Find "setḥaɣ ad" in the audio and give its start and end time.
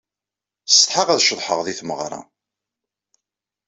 0.69-1.21